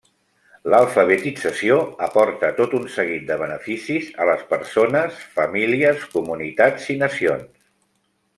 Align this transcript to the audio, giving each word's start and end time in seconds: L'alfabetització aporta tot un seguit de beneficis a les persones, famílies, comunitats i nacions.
L'alfabetització 0.73 1.75
aporta 2.05 2.49
tot 2.61 2.73
un 2.77 2.87
seguit 2.93 3.27
de 3.27 3.37
beneficis 3.43 4.09
a 4.25 4.27
les 4.31 4.41
persones, 4.55 5.21
famílies, 5.37 6.09
comunitats 6.17 6.91
i 6.97 7.01
nacions. 7.05 7.63